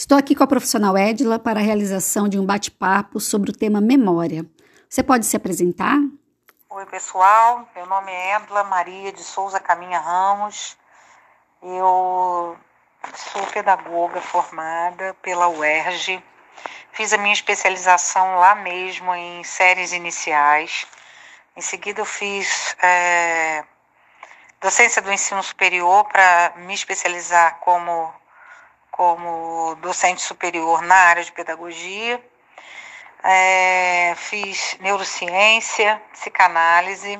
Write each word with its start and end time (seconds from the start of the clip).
Estou 0.00 0.16
aqui 0.16 0.34
com 0.34 0.42
a 0.42 0.46
profissional 0.46 0.96
Edila 0.96 1.38
para 1.38 1.60
a 1.60 1.62
realização 1.62 2.26
de 2.26 2.38
um 2.38 2.46
bate-papo 2.46 3.20
sobre 3.20 3.50
o 3.50 3.52
tema 3.54 3.82
memória. 3.82 4.46
Você 4.88 5.02
pode 5.02 5.26
se 5.26 5.36
apresentar? 5.36 5.98
Oi, 6.70 6.86
pessoal. 6.86 7.68
Meu 7.76 7.84
nome 7.84 8.10
é 8.10 8.36
Edla 8.36 8.64
Maria 8.64 9.12
de 9.12 9.22
Souza 9.22 9.60
Caminha 9.60 9.98
Ramos. 9.98 10.74
Eu 11.62 12.56
sou 13.14 13.46
pedagoga 13.52 14.22
formada 14.22 15.14
pela 15.20 15.50
UERJ. 15.50 16.24
Fiz 16.92 17.12
a 17.12 17.18
minha 17.18 17.34
especialização 17.34 18.36
lá 18.36 18.54
mesmo 18.54 19.14
em 19.14 19.44
séries 19.44 19.92
iniciais. 19.92 20.86
Em 21.54 21.60
seguida, 21.60 22.00
eu 22.00 22.06
fiz 22.06 22.74
é, 22.82 23.62
docência 24.62 25.02
do 25.02 25.12
ensino 25.12 25.42
superior 25.42 26.08
para 26.08 26.54
me 26.56 26.72
especializar 26.72 27.58
como 27.60 28.18
como 29.00 29.76
docente 29.76 30.20
superior 30.20 30.82
na 30.82 30.94
área 30.94 31.24
de 31.24 31.32
pedagogia. 31.32 32.20
É, 33.24 34.14
fiz 34.14 34.76
neurociência, 34.78 36.02
psicanálise, 36.12 37.18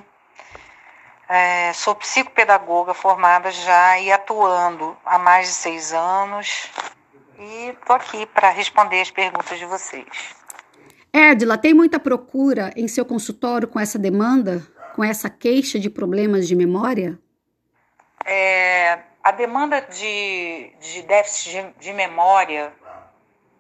é, 1.27 1.73
sou 1.73 1.95
psicopedagoga 1.95 2.93
formada 2.93 3.51
já 3.51 3.99
e 3.99 4.13
atuando 4.13 4.95
há 5.07 5.19
mais 5.19 5.49
de 5.49 5.55
seis 5.55 5.95
anos 5.95 6.69
e 7.39 7.69
estou 7.71 7.97
aqui 7.97 8.27
para 8.27 8.51
responder 8.51 9.01
as 9.01 9.11
perguntas 9.11 9.59
de 9.59 9.65
vocês. 9.65 10.35
Erdila, 11.11 11.57
tem 11.57 11.73
muita 11.73 11.99
procura 11.99 12.75
em 12.77 12.89
seu 12.89 13.07
consultório 13.07 13.67
com 13.67 13.81
essa 13.81 13.99
demanda, 13.99 14.67
com 14.95 15.03
essa 15.03 15.31
queixa 15.31 15.79
de 15.79 15.89
problemas 15.89 16.47
de 16.47 16.55
memória? 16.55 17.19
É, 18.27 18.99
a 19.23 19.31
demanda 19.31 19.83
de, 19.83 20.73
de 20.81 21.03
déficit 21.03 21.51
de, 21.51 21.73
de 21.79 21.93
memória 21.93 22.73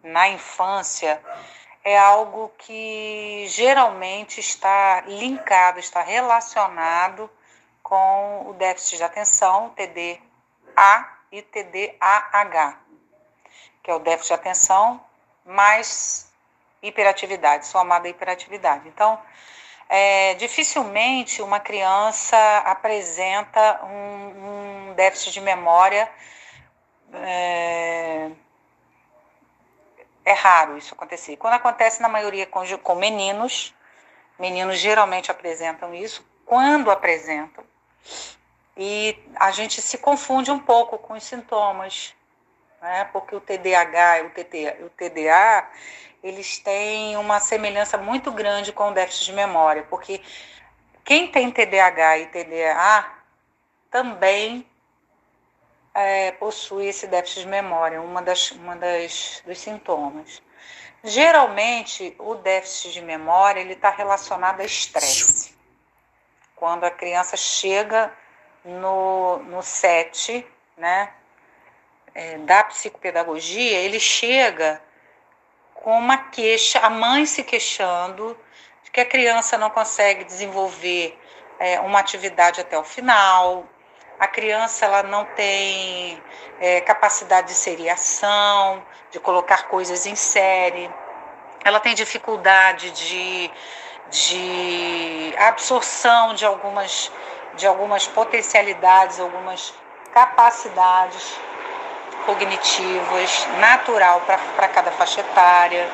na 0.02 0.28
infância 0.28 1.20
é 1.84 1.98
algo 1.98 2.50
que 2.58 3.46
geralmente 3.48 4.40
está 4.40 5.02
linkado, 5.06 5.78
está 5.78 6.02
relacionado 6.02 7.30
com 7.82 8.48
o 8.48 8.54
déficit 8.54 8.98
de 8.98 9.04
atenção, 9.04 9.70
TDA 9.70 10.20
e 11.32 11.42
TDAH, 11.42 12.78
que 13.82 13.90
é 13.90 13.94
o 13.94 13.98
déficit 13.98 14.28
de 14.28 14.34
atenção 14.34 15.00
mais 15.44 16.30
hiperatividade, 16.82 17.66
somada 17.66 18.06
à 18.06 18.10
hiperatividade. 18.10 18.88
Então, 18.88 19.20
é, 19.92 20.34
dificilmente 20.34 21.42
uma 21.42 21.58
criança 21.58 22.36
apresenta 22.58 23.84
um, 23.84 24.90
um 24.90 24.94
déficit 24.94 25.32
de 25.32 25.40
memória. 25.40 26.08
É, 27.12 28.30
é, 30.24 30.32
raro 30.32 30.78
isso 30.78 30.94
acontecer. 30.94 31.36
Quando 31.36 31.54
acontece, 31.54 32.00
na 32.00 32.08
maioria 32.08 32.46
com, 32.46 32.62
com 32.78 32.94
meninos, 32.94 33.74
meninos 34.38 34.78
geralmente 34.78 35.28
apresentam 35.28 35.92
isso. 35.92 36.24
Quando 36.46 36.88
apresentam, 36.88 37.64
e 38.76 39.18
a 39.34 39.50
gente 39.50 39.82
se 39.82 39.98
confunde 39.98 40.52
um 40.52 40.58
pouco 40.60 40.98
com 40.98 41.14
os 41.14 41.24
sintomas, 41.24 42.14
né? 42.80 43.08
porque 43.12 43.34
o 43.34 43.40
TDAH 43.40 44.18
e 44.18 44.22
o, 44.22 44.86
o 44.86 44.90
TDA 44.90 45.68
eles 46.22 46.58
têm 46.58 47.16
uma 47.16 47.40
semelhança 47.40 47.96
muito 47.96 48.30
grande 48.30 48.72
com 48.72 48.90
o 48.90 48.94
déficit 48.94 49.26
de 49.26 49.32
memória, 49.32 49.86
porque 49.88 50.20
quem 51.04 51.28
tem 51.28 51.50
TDAH 51.50 52.18
e 52.18 52.26
TDA 52.26 53.10
também 53.90 54.66
é, 55.94 56.32
possui 56.32 56.86
esse 56.86 57.06
déficit 57.06 57.40
de 57.40 57.48
memória, 57.48 58.00
uma 58.00 58.22
das, 58.22 58.50
uma 58.52 58.76
das 58.76 59.42
dos 59.44 59.58
sintomas. 59.58 60.42
Geralmente, 61.02 62.14
o 62.18 62.34
déficit 62.34 62.92
de 62.92 63.00
memória 63.00 63.60
ele 63.60 63.72
está 63.72 63.90
relacionado 63.90 64.60
a 64.60 64.64
estresse. 64.64 65.56
Quando 66.54 66.84
a 66.84 66.90
criança 66.90 67.36
chega 67.38 68.12
no, 68.62 69.38
no 69.38 69.62
set, 69.62 70.46
né, 70.76 71.10
é, 72.14 72.38
da 72.38 72.64
psicopedagogia, 72.64 73.78
ele 73.78 74.00
chega 74.00 74.80
com 75.74 75.98
uma 75.98 76.18
queixa, 76.18 76.78
a 76.80 76.90
mãe 76.90 77.24
se 77.24 77.42
queixando 77.42 78.36
de 78.82 78.90
que 78.90 79.00
a 79.00 79.04
criança 79.04 79.56
não 79.56 79.70
consegue 79.70 80.24
desenvolver 80.24 81.18
é, 81.58 81.80
uma 81.80 82.00
atividade 82.00 82.60
até 82.60 82.78
o 82.78 82.84
final, 82.84 83.66
a 84.18 84.26
criança 84.26 84.84
ela 84.84 85.02
não 85.02 85.24
tem 85.24 86.22
é, 86.60 86.80
capacidade 86.82 87.48
de 87.48 87.54
seriação, 87.54 88.84
de 89.10 89.18
colocar 89.18 89.68
coisas 89.68 90.06
em 90.06 90.14
série, 90.14 90.90
ela 91.64 91.80
tem 91.80 91.94
dificuldade 91.94 92.90
de, 92.90 93.50
de 94.10 95.34
absorção 95.38 96.34
de 96.34 96.44
algumas, 96.44 97.10
de 97.54 97.66
algumas 97.66 98.06
potencialidades, 98.06 99.18
algumas 99.18 99.72
capacidades 100.12 101.38
cognitivas, 102.26 103.46
natural 103.58 104.22
para 104.22 104.68
cada 104.68 104.90
faixa 104.92 105.20
etária. 105.20 105.88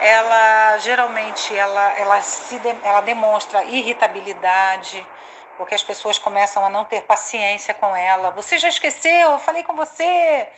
Ela 0.00 0.78
geralmente 0.78 1.56
ela, 1.56 1.92
ela, 1.98 2.20
se 2.20 2.58
de, 2.58 2.68
ela 2.82 3.00
demonstra 3.00 3.64
irritabilidade, 3.64 5.06
porque 5.56 5.74
as 5.74 5.82
pessoas 5.82 6.18
começam 6.18 6.64
a 6.64 6.68
não 6.68 6.84
ter 6.84 7.02
paciência 7.02 7.72
com 7.72 7.96
ela. 7.96 8.30
Você 8.32 8.58
já 8.58 8.68
esqueceu? 8.68 9.32
Eu 9.32 9.38
falei 9.38 9.62
com 9.62 9.74
você. 9.74 10.48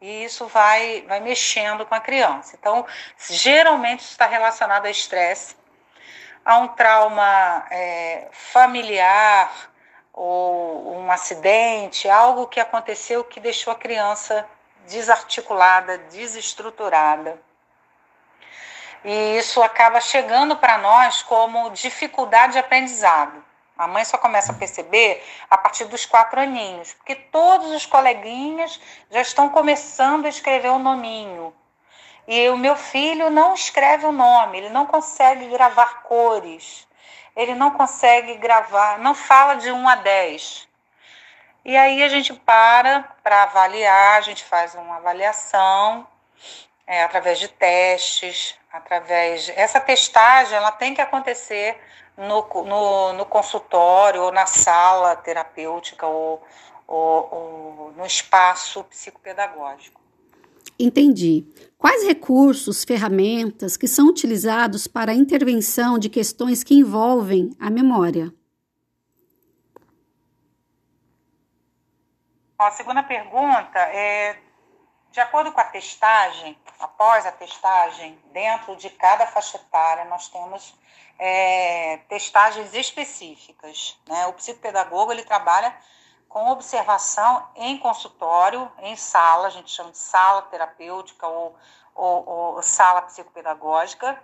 E 0.00 0.24
isso 0.24 0.46
vai, 0.46 1.04
vai 1.06 1.20
mexendo 1.20 1.86
com 1.86 1.94
a 1.94 2.00
criança. 2.00 2.56
Então, 2.58 2.84
geralmente 3.30 4.00
está 4.00 4.26
relacionado 4.26 4.86
a 4.86 4.90
estresse, 4.90 5.54
a 6.44 6.58
um 6.58 6.68
trauma 6.68 7.64
é, 7.70 8.26
familiar, 8.32 9.71
ou 10.12 10.94
um 10.94 11.10
acidente, 11.10 12.08
algo 12.08 12.46
que 12.46 12.60
aconteceu 12.60 13.24
que 13.24 13.40
deixou 13.40 13.72
a 13.72 13.76
criança 13.76 14.46
desarticulada, 14.86 15.98
desestruturada. 15.98 17.40
E 19.04 19.36
isso 19.38 19.62
acaba 19.62 20.00
chegando 20.00 20.56
para 20.56 20.78
nós 20.78 21.22
como 21.22 21.70
dificuldade 21.70 22.52
de 22.52 22.58
aprendizado. 22.58 23.42
A 23.76 23.88
mãe 23.88 24.04
só 24.04 24.18
começa 24.18 24.52
a 24.52 24.54
perceber 24.54 25.24
a 25.50 25.56
partir 25.56 25.86
dos 25.86 26.04
quatro 26.04 26.38
aninhos, 26.38 26.92
porque 26.94 27.14
todos 27.14 27.72
os 27.72 27.86
coleguinhas 27.86 28.78
já 29.10 29.20
estão 29.20 29.48
começando 29.48 30.26
a 30.26 30.28
escrever 30.28 30.68
o 30.68 30.78
nominho. 30.78 31.52
E 32.28 32.48
o 32.50 32.56
meu 32.56 32.76
filho 32.76 33.28
não 33.30 33.54
escreve 33.54 34.06
o 34.06 34.12
nome, 34.12 34.58
ele 34.58 34.68
não 34.68 34.86
consegue 34.86 35.48
gravar 35.48 36.02
cores 36.04 36.86
ele 37.36 37.54
não 37.54 37.70
consegue 37.70 38.34
gravar, 38.36 38.98
não 38.98 39.14
fala 39.14 39.54
de 39.54 39.70
1 39.70 39.88
a 39.88 39.94
10. 39.96 40.68
E 41.64 41.76
aí 41.76 42.02
a 42.02 42.08
gente 42.08 42.34
para 42.34 43.02
para 43.22 43.44
avaliar, 43.44 44.18
a 44.18 44.20
gente 44.20 44.44
faz 44.44 44.74
uma 44.74 44.96
avaliação 44.96 46.06
é, 46.86 47.04
através 47.04 47.38
de 47.38 47.48
testes, 47.48 48.58
através. 48.72 49.44
De... 49.44 49.52
Essa 49.52 49.80
testagem 49.80 50.56
ela 50.56 50.72
tem 50.72 50.94
que 50.94 51.00
acontecer 51.00 51.80
no, 52.16 52.42
no, 52.64 53.12
no 53.14 53.26
consultório 53.26 54.22
ou 54.22 54.32
na 54.32 54.46
sala 54.46 55.16
terapêutica 55.16 56.06
ou, 56.06 56.42
ou, 56.86 57.28
ou 57.30 57.92
no 57.96 58.04
espaço 58.04 58.84
psicopedagógico. 58.84 60.01
Entendi. 60.82 61.46
Quais 61.78 62.02
recursos, 62.04 62.82
ferramentas 62.82 63.76
que 63.76 63.86
são 63.86 64.08
utilizados 64.08 64.88
para 64.88 65.12
a 65.12 65.14
intervenção 65.14 65.96
de 65.96 66.08
questões 66.08 66.64
que 66.64 66.74
envolvem 66.74 67.56
a 67.60 67.70
memória? 67.70 68.34
A 72.58 72.70
segunda 72.72 73.00
pergunta 73.04 73.78
é: 73.78 74.36
de 75.12 75.20
acordo 75.20 75.52
com 75.52 75.60
a 75.60 75.64
testagem, 75.64 76.58
após 76.80 77.26
a 77.26 77.30
testagem, 77.30 78.18
dentro 78.32 78.74
de 78.74 78.90
cada 78.90 79.28
faixa 79.28 79.58
etária, 79.58 80.04
nós 80.06 80.26
temos 80.26 80.74
é, 81.16 81.98
testagens 82.08 82.74
específicas. 82.74 83.96
Né? 84.08 84.26
O 84.26 84.32
psicopedagogo 84.32 85.12
ele 85.12 85.22
trabalha 85.22 85.72
com 86.32 86.48
observação 86.48 87.46
em 87.54 87.76
consultório, 87.76 88.72
em 88.78 88.96
sala, 88.96 89.48
a 89.48 89.50
gente 89.50 89.70
chama 89.70 89.90
de 89.90 89.98
sala 89.98 90.40
terapêutica 90.42 91.26
ou, 91.26 91.54
ou, 91.94 92.28
ou 92.28 92.62
sala 92.62 93.02
psicopedagógica. 93.02 94.18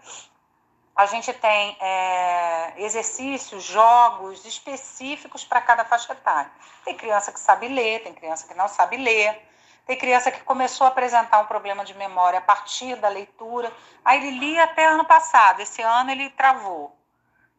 A 0.97 1.05
gente 1.05 1.33
tem 1.35 1.77
é, 1.79 2.73
exercícios, 2.79 3.63
jogos 3.63 4.45
específicos 4.47 5.45
para 5.45 5.61
cada 5.61 5.85
faixa 5.85 6.15
etária. 6.15 6.51
Tem 6.83 6.97
criança 6.97 7.31
que 7.31 7.39
sabe 7.39 7.69
ler, 7.69 8.03
tem 8.03 8.15
criança 8.15 8.49
que 8.49 8.55
não 8.55 8.69
sabe 8.69 8.97
ler, 8.97 9.47
tem 9.87 9.97
criança 9.97 10.31
que 10.31 10.41
começou 10.41 10.87
a 10.87 10.89
apresentar 10.89 11.39
um 11.41 11.47
problema 11.47 11.85
de 11.85 11.93
memória 11.93 12.39
a 12.39 12.43
partir 12.43 12.97
da 12.97 13.09
leitura. 13.09 13.71
Aí 14.03 14.27
ele 14.27 14.39
lia 14.39 14.65
até 14.65 14.87
ano 14.87 15.05
passado, 15.05 15.61
esse 15.61 15.83
ano 15.83 16.11
ele 16.11 16.31
travou. 16.31 16.98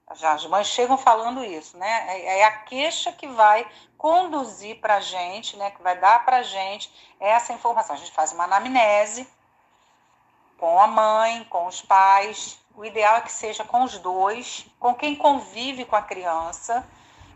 As 0.10 0.44
mães 0.48 0.66
chegam 0.66 0.98
falando 0.98 1.44
isso, 1.46 1.78
né? 1.78 2.06
É, 2.18 2.40
é 2.40 2.44
a 2.44 2.52
queixa 2.52 3.12
que 3.12 3.28
vai 3.28 3.66
conduzir 3.96 4.82
para 4.82 4.96
a 4.96 5.00
gente, 5.00 5.56
né? 5.56 5.70
Que 5.70 5.84
vai 5.84 6.00
dar 6.00 6.26
para 6.26 6.38
a 6.38 6.42
gente 6.44 6.92
essa 7.20 7.54
informação. 7.54 7.96
A 7.96 8.00
gente 8.00 8.12
faz 8.12 8.34
uma 8.34 8.46
anamnese, 8.46 9.30
com 10.58 10.80
a 10.82 10.88
mãe, 10.88 11.44
com 11.44 11.68
os 11.68 11.82
pais. 11.84 12.60
O 12.76 12.84
ideal 12.84 13.18
é 13.18 13.22
que 13.22 13.32
seja 13.32 13.64
com 13.64 13.84
os 13.84 14.00
dois, 14.00 14.66
com 14.80 14.96
quem 14.96 15.16
convive 15.16 15.86
com 15.86 15.96
a 15.96 16.02
criança. 16.02 16.84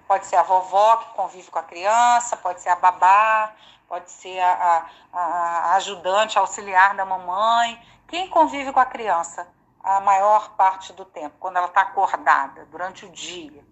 Pode 0.07 0.25
ser 0.25 0.37
a 0.37 0.43
vovó 0.43 0.97
que 0.97 1.13
convive 1.13 1.51
com 1.51 1.59
a 1.59 1.63
criança, 1.63 2.35
pode 2.37 2.59
ser 2.59 2.69
a 2.69 2.75
babá, 2.75 3.53
pode 3.87 4.09
ser 4.09 4.39
a, 4.39 4.87
a, 5.13 5.19
a 5.19 5.75
ajudante 5.75 6.39
auxiliar 6.39 6.95
da 6.95 7.05
mamãe. 7.05 7.79
Quem 8.07 8.27
convive 8.29 8.73
com 8.73 8.79
a 8.79 8.85
criança 8.85 9.47
a 9.83 9.99
maior 9.99 10.55
parte 10.55 10.93
do 10.93 11.03
tempo, 11.03 11.35
quando 11.39 11.57
ela 11.57 11.67
está 11.67 11.81
acordada, 11.81 12.65
durante 12.65 13.05
o 13.05 13.09
dia. 13.09 13.63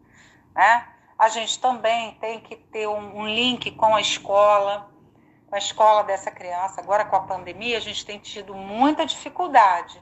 Né? 0.53 0.87
A 1.17 1.29
gente 1.29 1.59
também 1.59 2.15
tem 2.15 2.41
que 2.41 2.55
ter 2.55 2.87
um, 2.87 3.19
um 3.19 3.27
link 3.27 3.71
com 3.71 3.95
a 3.95 4.01
escola, 4.01 4.91
com 5.47 5.55
a 5.55 5.57
escola 5.57 6.03
dessa 6.03 6.29
criança. 6.29 6.81
Agora, 6.81 7.05
com 7.05 7.15
a 7.15 7.21
pandemia, 7.21 7.77
a 7.77 7.81
gente 7.81 8.05
tem 8.05 8.19
tido 8.19 8.53
muita 8.53 9.05
dificuldade, 9.05 10.01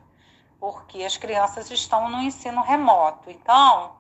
porque 0.60 1.04
as 1.04 1.16
crianças 1.16 1.70
estão 1.70 2.10
no 2.10 2.22
ensino 2.22 2.62
remoto. 2.62 3.30
Então, 3.30 3.96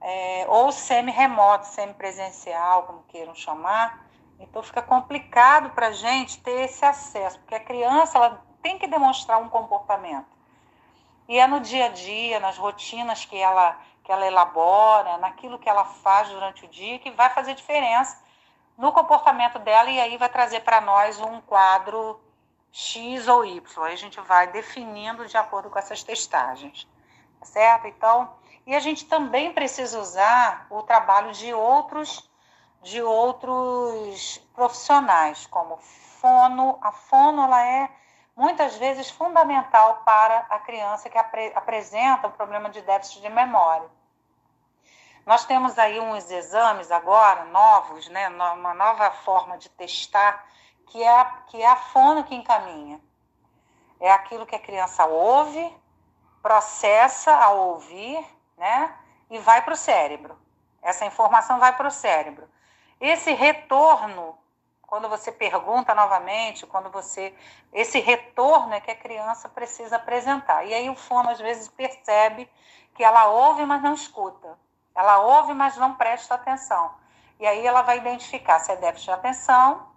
é, 0.00 0.46
ou 0.48 0.72
semi-remoto, 0.72 1.66
semi-presencial, 1.66 2.82
como 2.84 3.04
queiram 3.04 3.34
chamar. 3.34 4.04
Então, 4.40 4.62
fica 4.62 4.82
complicado 4.82 5.70
para 5.70 5.88
a 5.88 5.92
gente 5.92 6.42
ter 6.42 6.62
esse 6.62 6.84
acesso, 6.84 7.38
porque 7.38 7.54
a 7.54 7.60
criança 7.60 8.18
ela 8.18 8.44
tem 8.60 8.78
que 8.78 8.88
demonstrar 8.88 9.40
um 9.40 9.48
comportamento. 9.48 10.35
E 11.28 11.38
é 11.38 11.46
no 11.46 11.60
dia 11.60 11.86
a 11.86 11.88
dia, 11.88 12.38
nas 12.40 12.56
rotinas 12.56 13.24
que 13.24 13.36
ela, 13.36 13.78
que 14.04 14.12
ela 14.12 14.26
elabora, 14.26 15.18
naquilo 15.18 15.58
que 15.58 15.68
ela 15.68 15.84
faz 15.84 16.28
durante 16.28 16.64
o 16.64 16.68
dia, 16.68 16.98
que 16.98 17.10
vai 17.10 17.30
fazer 17.30 17.54
diferença 17.54 18.22
no 18.76 18.92
comportamento 18.92 19.58
dela 19.58 19.90
e 19.90 20.00
aí 20.00 20.16
vai 20.16 20.28
trazer 20.28 20.60
para 20.60 20.80
nós 20.80 21.20
um 21.20 21.40
quadro 21.40 22.20
X 22.70 23.26
ou 23.26 23.44
Y. 23.44 23.84
Aí 23.84 23.94
a 23.94 23.96
gente 23.96 24.20
vai 24.20 24.46
definindo 24.48 25.26
de 25.26 25.36
acordo 25.36 25.70
com 25.70 25.78
essas 25.78 26.02
testagens. 26.02 26.86
Tá 27.40 27.46
certo? 27.46 27.86
Então, 27.86 28.34
e 28.66 28.74
a 28.74 28.80
gente 28.80 29.06
também 29.06 29.52
precisa 29.52 29.98
usar 29.98 30.66
o 30.70 30.82
trabalho 30.82 31.32
de 31.32 31.52
outros 31.52 32.28
de 32.82 33.02
outros 33.02 34.38
profissionais, 34.54 35.46
como 35.46 35.76
fono. 35.76 36.78
A 36.80 36.92
fono 36.92 37.42
ela 37.42 37.66
é 37.66 37.90
muitas 38.36 38.76
vezes 38.76 39.08
fundamental 39.08 40.02
para 40.04 40.46
a 40.50 40.58
criança 40.58 41.08
que 41.08 41.16
apre 41.16 41.50
apresenta 41.54 42.28
um 42.28 42.32
problema 42.32 42.68
de 42.68 42.82
déficit 42.82 43.22
de 43.22 43.30
memória. 43.30 43.88
Nós 45.24 45.44
temos 45.44 45.76
aí 45.76 45.98
uns 45.98 46.30
exames 46.30 46.92
agora, 46.92 47.46
novos, 47.46 48.06
né, 48.08 48.28
uma 48.28 48.74
nova 48.74 49.10
forma 49.10 49.58
de 49.58 49.68
testar, 49.70 50.46
que 50.86 51.02
é, 51.02 51.20
a, 51.20 51.24
que 51.48 51.60
é 51.60 51.66
a 51.66 51.74
fono 51.74 52.22
que 52.22 52.34
encaminha. 52.34 53.00
É 53.98 54.12
aquilo 54.12 54.46
que 54.46 54.54
a 54.54 54.60
criança 54.60 55.04
ouve, 55.06 55.76
processa 56.40 57.34
ao 57.34 57.58
ouvir, 57.70 58.24
né, 58.56 58.94
e 59.28 59.38
vai 59.38 59.62
para 59.62 59.74
o 59.74 59.76
cérebro. 59.76 60.38
Essa 60.80 61.04
informação 61.06 61.58
vai 61.58 61.76
para 61.76 61.88
o 61.88 61.90
cérebro. 61.90 62.48
Esse 63.00 63.32
retorno 63.32 64.38
quando 64.86 65.08
você 65.08 65.32
pergunta 65.32 65.94
novamente, 65.94 66.66
quando 66.66 66.90
você. 66.90 67.34
Esse 67.72 67.98
retorno 67.98 68.72
é 68.72 68.80
que 68.80 68.90
a 68.90 68.96
criança 68.96 69.48
precisa 69.48 69.96
apresentar. 69.96 70.64
E 70.64 70.72
aí 70.72 70.88
o 70.88 70.94
fono, 70.94 71.30
às 71.30 71.38
vezes, 71.38 71.68
percebe 71.68 72.48
que 72.94 73.02
ela 73.02 73.26
ouve, 73.28 73.66
mas 73.66 73.82
não 73.82 73.94
escuta. 73.94 74.58
Ela 74.94 75.18
ouve, 75.18 75.52
mas 75.52 75.76
não 75.76 75.94
presta 75.94 76.34
atenção. 76.34 76.94
E 77.38 77.46
aí 77.46 77.66
ela 77.66 77.82
vai 77.82 77.98
identificar 77.98 78.60
se 78.60 78.72
é 78.72 78.76
déficit 78.76 79.06
de 79.06 79.10
atenção, 79.12 79.88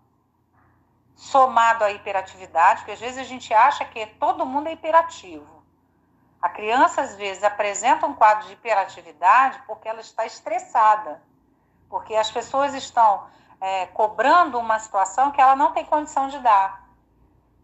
somado 1.16 1.84
à 1.84 1.92
hiperatividade, 1.92 2.82
porque 2.82 2.92
às 2.92 3.00
vezes 3.00 3.18
a 3.18 3.24
gente 3.24 3.54
acha 3.54 3.86
que 3.86 4.06
todo 4.06 4.46
mundo 4.46 4.68
é 4.68 4.74
hiperativo. 4.74 5.60
A 6.42 6.50
criança, 6.50 7.02
às 7.02 7.16
vezes, 7.16 7.44
apresenta 7.44 8.06
um 8.06 8.14
quadro 8.14 8.48
de 8.48 8.54
hiperatividade 8.54 9.62
porque 9.68 9.88
ela 9.88 10.00
está 10.00 10.26
estressada. 10.26 11.22
Porque 11.90 12.16
as 12.16 12.32
pessoas 12.32 12.74
estão 12.74 13.28
é, 13.62 13.86
cobrando 13.88 14.58
uma 14.58 14.80
situação 14.80 15.32
que 15.32 15.42
ela 15.42 15.56
não 15.56 15.72
tem 15.72 15.86
condição 15.86 16.28
de 16.28 16.40
dar. 16.40 16.88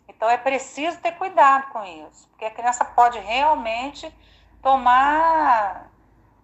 Então 0.07 0.30
é 0.30 0.38
preciso 0.38 1.00
ter 1.00 1.13
cuidado 1.13 1.68
com 1.71 1.83
isso, 1.83 2.27
porque 2.30 2.45
a 2.45 2.51
criança 2.51 2.86
pode 2.86 3.19
realmente 3.19 4.13
tomar 4.62 5.89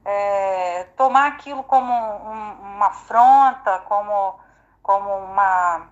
é, 0.04 0.84
tomar 0.96 1.28
aquilo 1.28 1.64
como 1.64 1.92
um, 1.92 2.76
uma 2.76 2.88
afronta, 2.88 3.80
como, 3.80 4.40
como 4.82 5.10
uma. 5.10 5.90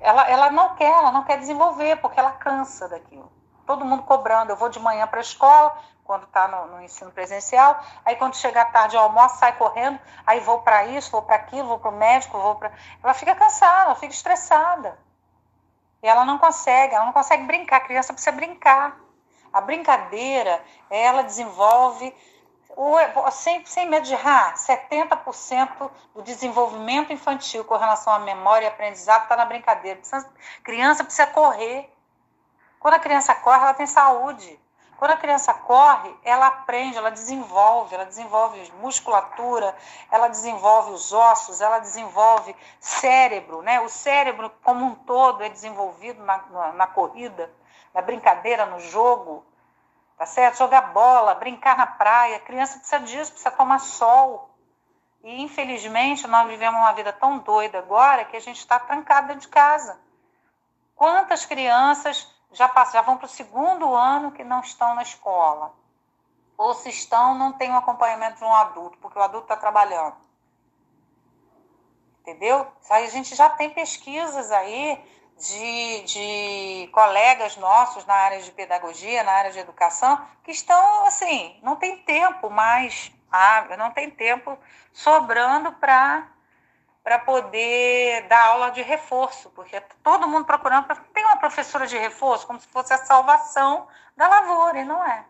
Ela, 0.00 0.28
ela 0.28 0.50
não 0.50 0.74
quer, 0.74 0.90
ela 0.90 1.10
não 1.10 1.24
quer 1.24 1.38
desenvolver, 1.38 1.96
porque 1.96 2.18
ela 2.18 2.32
cansa 2.32 2.88
daquilo. 2.88 3.30
Todo 3.68 3.84
mundo 3.84 4.02
cobrando. 4.02 4.50
Eu 4.50 4.56
vou 4.56 4.70
de 4.70 4.80
manhã 4.80 5.06
para 5.06 5.20
a 5.20 5.20
escola, 5.20 5.76
quando 6.04 6.24
está 6.24 6.48
no, 6.48 6.68
no, 6.68 6.82
ensino 6.82 7.10
presencial. 7.10 7.78
Aí 8.02 8.16
quando 8.16 8.34
chega 8.34 8.62
a 8.62 8.64
tarde, 8.64 8.96
eu 8.96 9.02
almoço, 9.02 9.36
sai 9.36 9.52
correndo, 9.58 10.00
aí 10.26 10.40
vou 10.40 10.62
para 10.62 10.86
isso, 10.86 11.10
vou 11.10 11.20
para 11.20 11.36
aquilo, 11.36 11.68
vou 11.68 11.78
para 11.78 11.90
o 11.90 11.94
médico, 11.94 12.38
vou 12.38 12.54
para. 12.54 12.72
Ela 13.04 13.12
fica 13.12 13.34
cansada, 13.34 13.90
ela 13.90 13.94
fica 13.94 14.14
estressada. 14.14 14.98
E 16.02 16.08
ela 16.08 16.24
não 16.24 16.38
consegue, 16.38 16.94
ela 16.94 17.04
não 17.04 17.12
consegue 17.12 17.44
brincar. 17.44 17.76
A 17.76 17.80
criança 17.80 18.14
precisa 18.14 18.34
brincar. 18.34 18.96
A 19.52 19.60
brincadeira, 19.60 20.64
ela 20.88 21.22
desenvolve, 21.22 22.14
sem, 23.32 23.66
sem 23.66 23.86
medo 23.86 24.06
de 24.06 24.14
errar, 24.14 24.54
70% 24.54 25.90
do 26.14 26.22
desenvolvimento 26.22 27.12
infantil 27.12 27.64
com 27.66 27.76
relação 27.76 28.14
à 28.14 28.18
memória 28.18 28.64
e 28.64 28.68
aprendizado 28.68 29.24
está 29.24 29.36
na 29.36 29.44
brincadeira. 29.44 30.00
Criança 30.64 31.04
precisa 31.04 31.26
correr. 31.26 31.92
Quando 32.80 32.94
a 32.94 32.98
criança 32.98 33.34
corre, 33.34 33.62
ela 33.62 33.74
tem 33.74 33.86
saúde. 33.86 34.58
Quando 34.98 35.12
a 35.12 35.16
criança 35.16 35.54
corre, 35.54 36.12
ela 36.24 36.48
aprende, 36.48 36.98
ela 36.98 37.10
desenvolve, 37.10 37.94
ela 37.94 38.04
desenvolve 38.04 38.72
musculatura, 38.80 39.72
ela 40.10 40.26
desenvolve 40.26 40.90
os 40.90 41.12
ossos, 41.12 41.60
ela 41.60 41.78
desenvolve 41.78 42.54
cérebro, 42.80 43.62
né? 43.62 43.80
O 43.80 43.88
cérebro 43.88 44.50
como 44.64 44.84
um 44.84 44.96
todo 44.96 45.44
é 45.44 45.48
desenvolvido 45.48 46.24
na, 46.24 46.38
na, 46.50 46.72
na 46.72 46.86
corrida, 46.88 47.48
na 47.94 48.02
brincadeira, 48.02 48.66
no 48.66 48.80
jogo, 48.80 49.46
tá 50.16 50.26
certo? 50.26 50.58
Jogar 50.58 50.92
bola, 50.92 51.34
brincar 51.34 51.76
na 51.76 51.86
praia. 51.86 52.36
A 52.36 52.40
criança 52.40 52.78
precisa 52.78 52.98
disso, 52.98 53.30
precisa 53.30 53.52
tomar 53.52 53.78
sol. 53.78 54.50
E 55.22 55.42
infelizmente 55.42 56.26
nós 56.26 56.48
vivemos 56.48 56.80
uma 56.80 56.92
vida 56.92 57.12
tão 57.12 57.38
doida 57.38 57.78
agora 57.78 58.24
que 58.24 58.36
a 58.36 58.40
gente 58.40 58.58
está 58.58 58.80
trancado 58.80 59.28
dentro 59.28 59.42
de 59.42 59.48
casa. 59.48 59.96
Quantas 60.96 61.46
crianças 61.46 62.28
já, 62.52 62.68
passam, 62.68 62.94
já 62.94 63.02
vão 63.02 63.16
para 63.16 63.26
o 63.26 63.28
segundo 63.28 63.94
ano 63.94 64.32
que 64.32 64.44
não 64.44 64.60
estão 64.60 64.94
na 64.94 65.02
escola. 65.02 65.72
Ou 66.56 66.74
se 66.74 66.88
estão, 66.88 67.34
não 67.34 67.52
tem 67.52 67.70
um 67.70 67.76
acompanhamento 67.76 68.38
de 68.38 68.44
um 68.44 68.52
adulto, 68.52 68.98
porque 68.98 69.18
o 69.18 69.22
adulto 69.22 69.44
está 69.44 69.56
trabalhando. 69.56 70.16
Entendeu? 72.20 72.66
Aí 72.90 73.06
a 73.06 73.10
gente 73.10 73.34
já 73.34 73.48
tem 73.48 73.70
pesquisas 73.70 74.50
aí 74.50 75.02
de, 75.38 76.02
de 76.02 76.90
colegas 76.92 77.56
nossos 77.56 78.04
na 78.04 78.14
área 78.14 78.42
de 78.42 78.50
pedagogia, 78.50 79.22
na 79.22 79.32
área 79.32 79.52
de 79.52 79.58
educação, 79.58 80.20
que 80.42 80.50
estão 80.50 81.06
assim, 81.06 81.58
não 81.62 81.76
tem 81.76 81.98
tempo 81.98 82.50
mais, 82.50 83.12
ah, 83.30 83.76
não 83.78 83.92
tem 83.92 84.10
tempo 84.10 84.58
sobrando 84.92 85.72
para 85.72 86.28
para 87.08 87.18
poder 87.20 88.28
dar 88.28 88.48
aula 88.48 88.68
de 88.68 88.82
reforço, 88.82 89.50
porque 89.54 89.80
todo 90.02 90.28
mundo 90.28 90.44
procurando. 90.44 90.86
Tem 91.14 91.24
uma 91.24 91.38
professora 91.38 91.86
de 91.86 91.96
reforço 91.96 92.46
como 92.46 92.60
se 92.60 92.68
fosse 92.68 92.92
a 92.92 92.98
salvação 92.98 93.86
da 94.14 94.28
lavoura, 94.28 94.80
e 94.80 94.84
não 94.84 95.02
é. 95.02 95.24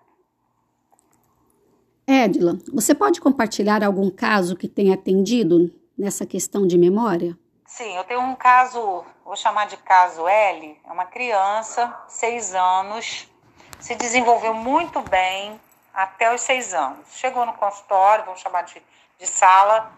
Edila, 2.05 2.59
você 2.75 2.97
pode 2.97 3.21
compartilhar 3.21 3.85
algum 3.85 4.11
caso 4.11 4.57
que 4.57 4.67
tenha 4.67 4.95
atendido 4.95 5.73
nessa 5.97 6.27
questão 6.27 6.67
de 6.67 6.77
memória? 6.77 7.39
Sim, 7.65 7.95
eu 7.97 8.03
tenho 8.03 8.23
um 8.23 8.35
caso, 8.35 9.05
vou 9.25 9.37
chamar 9.37 9.69
de 9.69 9.77
caso 9.77 10.27
L, 10.27 10.81
é 10.85 10.93
uma 10.93 11.05
criança, 11.05 11.97
seis 12.09 12.57
anos, 12.57 13.31
se 13.79 13.95
desenvolveu 13.95 14.53
muito 14.53 15.01
bem 15.03 15.61
até 15.95 16.35
os 16.35 16.41
seis 16.41 16.75
anos. 16.75 17.07
Chegou 17.13 17.47
no 17.47 17.53
consultório, 17.53 18.25
vamos 18.25 18.41
chamar 18.41 18.63
de, 18.63 18.83
de 19.17 19.27
sala, 19.29 19.93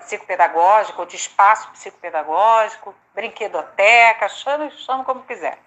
psicopedagógico, 0.00 1.00
ou 1.00 1.06
de 1.06 1.16
espaço 1.16 1.70
psicopedagógico, 1.70 2.94
brinquedoteca, 3.14 4.28
chame, 4.28 4.70
chame 4.70 5.04
como 5.04 5.22
quiser. 5.22 5.58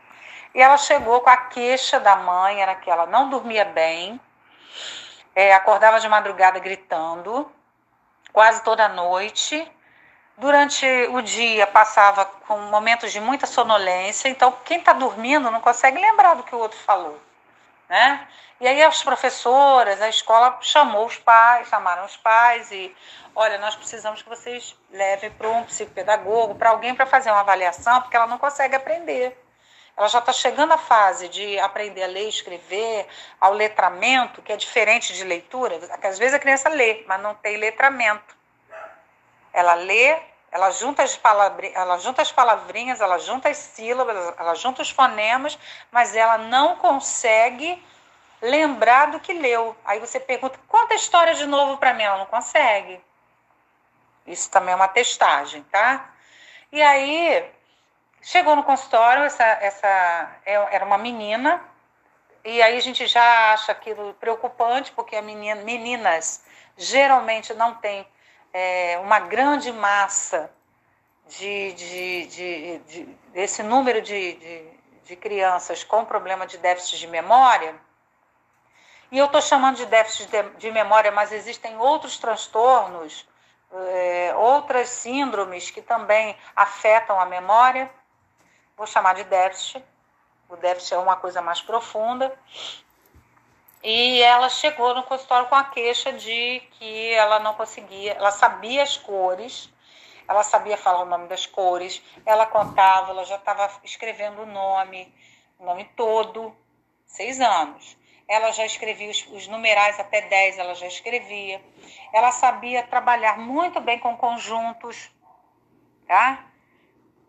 E 0.53 0.61
ela 0.61 0.77
chegou 0.77 1.21
com 1.21 1.29
a 1.29 1.37
queixa 1.37 1.99
da 1.99 2.15
mãe, 2.15 2.61
era 2.61 2.75
que 2.75 2.89
ela 2.89 3.05
não 3.05 3.29
dormia 3.29 3.65
bem, 3.65 4.19
é, 5.35 5.53
acordava 5.53 5.99
de 5.99 6.09
madrugada 6.09 6.59
gritando, 6.59 7.51
quase 8.33 8.63
toda 8.63 8.87
noite. 8.87 9.71
Durante 10.37 10.85
o 11.11 11.21
dia 11.21 11.65
passava 11.65 12.25
com 12.25 12.57
momentos 12.59 13.11
de 13.11 13.19
muita 13.19 13.47
sonolência, 13.47 14.29
então 14.29 14.55
quem 14.65 14.79
está 14.79 14.93
dormindo 14.93 15.49
não 15.49 15.61
consegue 15.61 15.99
lembrar 15.99 16.35
do 16.35 16.43
que 16.43 16.55
o 16.55 16.59
outro 16.59 16.77
falou. 16.79 17.19
Né? 17.89 18.27
E 18.59 18.67
aí 18.67 18.81
as 18.83 19.01
professoras, 19.03 20.01
a 20.01 20.09
escola 20.09 20.57
chamou 20.61 21.05
os 21.05 21.17
pais, 21.17 21.69
chamaram 21.69 22.05
os 22.05 22.17
pais 22.17 22.71
e, 22.71 22.93
olha, 23.35 23.57
nós 23.59 23.75
precisamos 23.75 24.21
que 24.21 24.27
vocês 24.29 24.75
levem 24.91 25.31
para 25.31 25.47
um 25.49 25.63
psicopedagogo, 25.63 26.55
para 26.55 26.71
alguém 26.71 26.93
para 26.93 27.05
fazer 27.05 27.29
uma 27.29 27.41
avaliação, 27.41 28.01
porque 28.01 28.17
ela 28.17 28.27
não 28.27 28.37
consegue 28.37 28.75
aprender. 28.75 29.37
ela 29.95 30.07
já 30.07 30.19
está 30.19 30.33
chegando 30.33 30.73
à 30.73 30.77
fase 30.77 31.27
de 31.29 31.57
aprender 31.59 32.03
a 32.03 32.07
ler 32.07 32.27
escrever, 32.27 33.07
ao 33.39 33.53
letramento, 33.53 34.41
que 34.41 34.51
é 34.51 34.57
diferente 34.57 35.13
de 35.13 35.23
leitura, 35.23 35.79
às 36.03 36.19
vezes 36.19 36.33
a 36.33 36.39
criança 36.39 36.69
lê, 36.69 37.03
mas 37.07 37.21
não 37.21 37.33
tem 37.35 37.57
letramento. 37.57 38.35
Ela 39.53 39.73
lê, 39.75 40.19
ela 40.51 40.71
junta 40.71 41.03
as, 41.03 41.15
palavrinhas, 41.17 41.75
ela 41.75 41.97
junta 41.99 42.21
as 42.21 42.31
palavrinhas, 42.31 43.01
ela 43.01 43.17
junta 43.19 43.49
as 43.49 43.57
sílabas, 43.57 44.33
ela 44.37 44.55
junta 44.55 44.81
os 44.81 44.89
fonemas, 44.89 45.57
mas 45.91 46.15
ela 46.15 46.37
não 46.37 46.75
consegue 46.77 47.83
lembrar 48.41 49.11
do 49.11 49.19
que 49.19 49.33
leu. 49.33 49.75
Aí 49.85 49.99
você 49.99 50.19
pergunta, 50.19 50.59
conta 50.67 50.93
a 50.93 50.97
história 50.97 51.33
de 51.33 51.45
novo 51.45 51.77
para 51.77 51.93
mim. 51.93 52.03
Ela 52.03 52.19
não 52.19 52.25
consegue. 52.25 53.01
Isso 54.25 54.49
também 54.49 54.73
é 54.73 54.75
uma 54.75 54.87
testagem, 54.87 55.63
tá? 55.63 56.09
E 56.71 56.81
aí, 56.81 57.49
chegou 58.21 58.55
no 58.55 58.63
consultório, 58.63 59.23
essa, 59.23 59.43
essa 59.43 60.31
é, 60.45 60.53
era 60.75 60.85
uma 60.85 60.97
menina, 60.97 61.61
e 62.43 62.61
aí 62.61 62.77
a 62.77 62.81
gente 62.81 63.07
já 63.07 63.53
acha 63.53 63.71
aquilo 63.71 64.13
preocupante, 64.15 64.91
porque 64.91 65.15
a 65.15 65.21
menina, 65.21 65.61
meninas 65.63 66.43
geralmente 66.77 67.53
não 67.53 67.75
têm 67.75 68.05
é, 68.53 68.97
uma 68.99 69.19
grande 69.19 69.71
massa 69.71 70.51
de, 71.27 71.73
de, 71.73 72.25
de, 72.27 72.79
de 72.79 73.03
desse 73.33 73.61
número 73.61 74.01
de, 74.01 74.33
de, 75.03 75.15
crianças 75.15 75.83
com 75.83 76.05
problema 76.05 76.45
de 76.45 76.57
déficit 76.57 76.99
de 76.99 77.07
memória, 77.07 77.75
e 79.11 79.17
eu 79.17 79.25
estou 79.25 79.41
chamando 79.41 79.77
de 79.77 79.85
déficit 79.85 80.29
de, 80.29 80.43
de, 80.57 80.71
memória, 80.71 81.11
mas 81.11 81.31
existem 81.31 81.77
outros 81.77 82.17
transtornos, 82.17 83.27
é, 83.71 84.33
outras 84.35 84.89
síndromes 84.89 85.71
que 85.71 85.81
também 85.81 86.37
afetam 86.55 87.19
a 87.19 87.25
memória. 87.25 87.89
Vou 88.75 88.85
chamar 88.85 89.15
de 89.15 89.23
déficit. 89.23 89.83
O 90.49 90.57
déficit 90.57 90.93
é 90.93 90.97
uma 90.97 91.15
coisa 91.15 91.41
mais 91.41 91.61
profunda. 91.61 92.37
E 93.83 94.21
ela 94.21 94.49
chegou 94.49 94.93
no 94.95 95.03
consultório 95.03 95.47
com 95.47 95.55
a 95.55 95.63
queixa 95.63 96.11
de 96.13 96.61
que 96.71 97.13
ela 97.13 97.39
não 97.39 97.53
conseguia, 97.53 98.13
ela 98.13 98.31
sabia 98.31 98.83
as 98.83 98.97
cores, 98.97 99.69
ela 100.27 100.43
sabia 100.43 100.77
falar 100.77 101.03
o 101.03 101.05
nome 101.05 101.27
das 101.27 101.45
cores, 101.45 102.01
ela 102.25 102.45
contava, 102.45 103.11
ela 103.11 103.23
já 103.23 103.35
estava 103.35 103.69
escrevendo 103.83 104.41
o 104.41 104.45
nome, 104.45 105.13
o 105.59 105.65
nome 105.65 105.85
todo, 105.95 106.55
seis 107.05 107.39
anos 107.39 107.97
ela 108.27 108.51
já 108.51 108.65
escrevia 108.65 109.09
os, 109.09 109.25
os 109.31 109.47
numerais 109.47 109.99
até 109.99 110.21
10, 110.21 110.57
ela 110.57 110.75
já 110.75 110.87
escrevia. 110.87 111.63
Ela 112.13 112.31
sabia 112.31 112.83
trabalhar 112.83 113.37
muito 113.37 113.79
bem 113.79 113.97
com 113.97 114.17
conjuntos, 114.17 115.09
tá? 116.05 116.45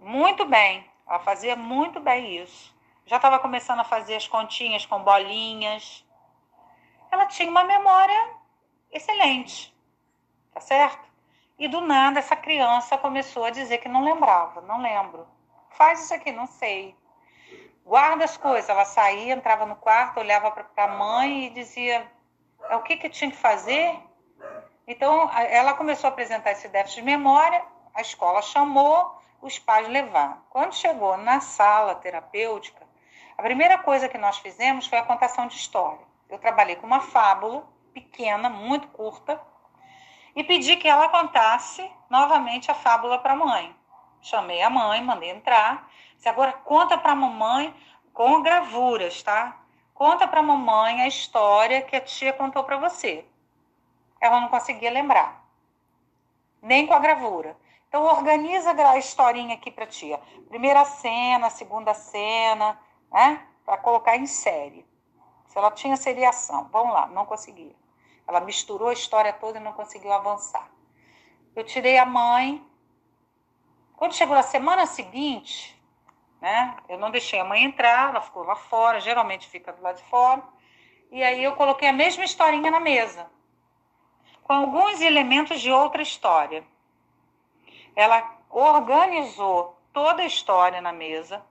Muito 0.01 0.45
bem. 0.45 0.85
Ela 1.09 1.21
fazia 1.21 1.55
muito 1.55 2.01
bem 2.01 2.43
isso. 2.43 2.77
Já 3.07 3.17
estava 3.17 3.39
começando 3.39 3.81
a 3.81 3.85
fazer 3.85 4.17
as 4.17 4.27
continhas 4.27 4.85
com 4.85 5.03
bolinhas. 5.03 6.05
Ela 7.11 7.27
tinha 7.27 7.51
uma 7.51 7.65
memória 7.65 8.31
excelente, 8.91 9.75
tá 10.53 10.61
certo? 10.61 11.09
E 11.59 11.69
do 11.69 11.81
nada 11.81 12.19
essa 12.19 12.37
criança 12.37 12.97
começou 12.99 13.45
a 13.45 13.51
dizer 13.51 13.79
que 13.79 13.89
não 13.89 14.05
lembrava, 14.05 14.61
não 14.63 14.81
lembro. 14.81 15.27
Faz 15.71 16.05
isso 16.05 16.15
aqui, 16.15 16.33
não 16.33 16.47
sei 16.47 16.97
guarda 17.89 18.25
as 18.25 18.37
coisas. 18.37 18.69
Ela 18.69 18.85
saía, 18.85 19.33
entrava 19.33 19.65
no 19.65 19.75
quarto, 19.75 20.21
olhava 20.21 20.51
para 20.51 20.85
a 20.85 20.89
mãe 20.89 21.47
e 21.47 21.51
dizia 21.51 22.07
é 22.69 22.77
o 22.77 22.83
que, 22.83 22.97
que 22.97 23.09
tinha 23.09 23.31
que 23.31 23.37
fazer. 23.37 23.99
Então, 24.87 25.31
ela 25.35 25.75
começou 25.75 26.09
a 26.09 26.13
apresentar 26.13 26.53
esse 26.53 26.69
déficit 26.69 27.01
de 27.01 27.07
memória, 27.07 27.63
a 27.95 28.01
escola 28.01 28.43
chamou, 28.43 29.21
os 29.41 29.59
pais 29.59 29.89
levaram. 29.89 30.39
Quando 30.51 30.75
chegou 30.75 31.17
na 31.17 31.41
sala 31.41 31.95
terapêutica, 31.95 32.87
a 33.37 33.43
primeira 33.43 33.79
coisa 33.79 34.09
que 34.09 34.19
nós 34.19 34.39
fizemos 34.39 34.87
foi 34.87 34.99
a 34.99 35.05
contação 35.05 35.47
de 35.47 35.57
história. 35.57 36.07
Eu 36.29 36.39
trabalhei 36.39 36.77
com 36.77 36.87
uma 36.87 37.01
fábula 37.01 37.67
pequena, 37.93 38.49
muito 38.49 38.89
curta, 38.89 39.41
e 40.37 40.45
pedi 40.45 40.77
que 40.77 40.87
ela 40.87 41.09
contasse 41.09 41.91
novamente 42.09 42.71
a 42.71 42.75
fábula 42.75 43.19
para 43.19 43.33
a 43.33 43.37
mãe. 43.37 43.75
Chamei 44.21 44.63
a 44.63 44.71
mãe, 44.71 45.03
mandei 45.03 45.31
entrar. 45.31 45.91
Você 46.17 46.29
agora 46.29 46.53
conta 46.53 46.99
para 46.99 47.13
a 47.13 47.17
mamãe 47.17 47.75
com 48.13 48.43
gravuras, 48.43 49.23
tá? 49.23 49.57
Conta 49.95 50.29
para 50.29 50.41
a 50.41 50.43
mamãe 50.43 51.03
a 51.03 51.09
história 51.09 51.83
que 51.83 51.97
a 51.97 52.01
tia 52.01 52.33
contou 52.33 52.63
para 52.63 52.77
você. 52.77 53.25
Ela 54.21 54.41
não 54.41 54.49
conseguia 54.49 54.91
lembrar, 54.91 55.45
nem 56.61 56.87
com 56.87 56.95
a 56.95 56.99
gravura. 56.99 57.57
Então 57.89 58.05
organiza 58.05 58.71
a 58.71 58.99
historinha 58.99 59.55
aqui 59.55 59.71
para 59.71 59.87
tia. 59.87 60.21
Primeira 60.49 60.85
cena, 60.85 61.49
segunda 61.49 61.95
cena, 61.95 62.79
né? 63.11 63.47
Para 63.65 63.79
colocar 63.79 64.17
em 64.17 64.27
série. 64.27 64.87
Se 65.49 65.59
ela 65.59 65.71
tinha 65.71 65.97
seriação, 65.97 66.69
vamos 66.71 66.93
lá, 66.93 67.07
não 67.09 67.27
conseguia. 67.27 67.75
Ela 68.27 68.41
misturou 68.41 68.89
a 68.89 68.93
história 68.93 69.33
toda 69.33 69.59
e 69.59 69.63
não 69.63 69.73
conseguiu 69.73 70.13
avançar. 70.13 70.69
Eu 71.57 71.65
tirei 71.65 71.99
a 71.99 72.05
mãe. 72.05 72.65
Quando 73.97 74.15
chegou 74.15 74.37
na 74.37 74.43
semana 74.43 74.87
seguinte, 74.87 75.77
né? 76.41 76.77
Eu 76.89 76.99
não 76.99 77.11
deixei 77.11 77.41
a 77.41 77.45
mãe 77.45 77.65
entrar, 77.65 78.11
ela 78.11 78.21
ficou 78.21 78.45
lá 78.45 78.55
fora, 78.55 79.01
geralmente 79.01 79.49
fica 79.49 79.73
do 79.73 79.83
lado 79.83 79.97
de 79.97 80.05
fora. 80.05 80.43
E 81.11 81.23
aí 81.23 81.43
eu 81.43 81.57
coloquei 81.57 81.89
a 81.89 81.93
mesma 81.93 82.25
historinha 82.25 82.71
na 82.71 82.79
mesa, 82.79 83.27
com 84.45 84.53
alguns 84.53 85.01
elementos 85.01 85.61
de 85.61 85.73
outra 85.73 86.03
história. 86.03 86.63
Ela 87.97 88.39
organizou 88.51 89.81
toda 89.93 90.23
a 90.23 90.27
história 90.27 90.83
na 90.83 90.93
mesa, 90.93 91.43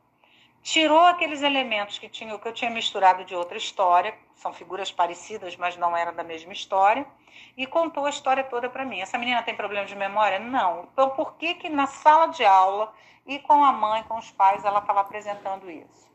tirou 0.68 1.00
aqueles 1.00 1.42
elementos 1.42 1.98
que, 1.98 2.10
tinha, 2.10 2.38
que 2.38 2.46
eu 2.46 2.52
tinha 2.52 2.70
misturado 2.70 3.24
de 3.24 3.34
outra 3.34 3.58
história, 3.58 4.14
são 4.36 4.52
figuras 4.52 4.92
parecidas, 4.92 5.56
mas 5.56 5.78
não 5.78 5.96
eram 5.96 6.14
da 6.14 6.26
mesma 6.26 6.52
história, 6.52 7.08
e 7.56 7.66
contou 7.66 8.06
a 8.06 8.10
história 8.10 8.44
toda 8.44 8.70
para 8.70 8.84
mim. 8.84 9.00
Essa 9.00 9.18
menina 9.18 9.42
tem 9.42 9.56
problema 9.56 9.86
de 9.86 9.96
memória? 9.96 10.40
Não. 10.40 10.90
Então, 10.92 11.12
por 11.12 11.36
que 11.36 11.54
que 11.54 11.70
na 11.70 11.88
sala 11.88 12.28
de 12.28 12.44
aula 12.44 12.94
e 13.26 13.40
com 13.40 13.64
a 13.64 13.72
mãe, 13.72 14.04
com 14.04 14.18
os 14.18 14.30
pais, 14.32 14.66
ela 14.66 14.80
estava 14.80 15.00
apresentando 15.00 15.72
isso? 15.72 16.12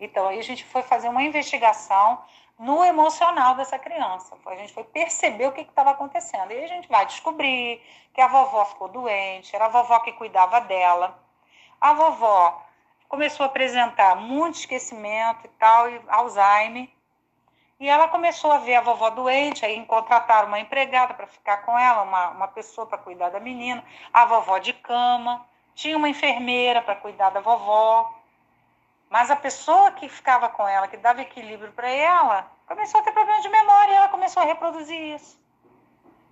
Então, 0.00 0.26
aí 0.26 0.40
a 0.40 0.42
gente 0.42 0.64
foi 0.64 0.82
fazer 0.82 1.08
uma 1.08 1.22
investigação 1.22 2.20
no 2.58 2.84
emocional 2.84 3.54
dessa 3.54 3.78
criança. 3.78 4.36
A 4.46 4.56
gente 4.56 4.72
foi 4.72 4.82
perceber 4.82 5.46
o 5.46 5.52
que 5.52 5.60
estava 5.60 5.90
acontecendo. 5.90 6.50
E 6.50 6.64
a 6.64 6.66
gente 6.66 6.88
vai 6.88 7.06
descobrir 7.06 7.80
que 8.12 8.20
a 8.20 8.26
vovó 8.26 8.64
ficou 8.64 8.88
doente, 8.88 9.54
era 9.54 9.66
a 9.66 9.68
vovó 9.68 10.00
que 10.00 10.12
cuidava 10.12 10.60
dela. 10.60 11.16
A 11.80 11.92
vovó 11.92 12.65
começou 13.08 13.44
a 13.44 13.46
apresentar 13.46 14.16
muito 14.16 14.58
esquecimento 14.58 15.44
e 15.44 15.48
tal, 15.58 15.90
e 15.90 16.00
Alzheimer. 16.08 16.88
E 17.78 17.88
ela 17.88 18.08
começou 18.08 18.50
a 18.52 18.58
ver 18.58 18.76
a 18.76 18.80
vovó 18.80 19.10
doente, 19.10 19.64
aí 19.64 19.84
contrataram 19.84 20.48
uma 20.48 20.58
empregada 20.58 21.12
para 21.12 21.26
ficar 21.26 21.58
com 21.58 21.78
ela, 21.78 22.02
uma, 22.02 22.30
uma 22.30 22.48
pessoa 22.48 22.86
para 22.86 22.96
cuidar 22.96 23.28
da 23.28 23.38
menina, 23.38 23.84
a 24.12 24.24
vovó 24.24 24.58
de 24.58 24.72
cama, 24.72 25.46
tinha 25.74 25.96
uma 25.96 26.08
enfermeira 26.08 26.80
para 26.80 26.96
cuidar 26.96 27.30
da 27.30 27.40
vovó. 27.40 28.14
Mas 29.10 29.30
a 29.30 29.36
pessoa 29.36 29.92
que 29.92 30.08
ficava 30.08 30.48
com 30.48 30.66
ela, 30.66 30.88
que 30.88 30.96
dava 30.96 31.20
equilíbrio 31.20 31.72
para 31.72 31.88
ela, 31.88 32.50
começou 32.66 33.00
a 33.00 33.04
ter 33.04 33.12
problema 33.12 33.40
de 33.42 33.48
memória 33.48 33.92
e 33.92 33.94
ela 33.94 34.08
começou 34.08 34.42
a 34.42 34.46
reproduzir 34.46 35.14
isso. 35.14 35.45